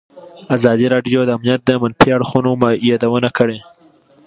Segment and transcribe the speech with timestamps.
[0.55, 2.51] ازادي راډیو د امنیت د منفي اړخونو
[2.89, 3.59] یادونه کړې.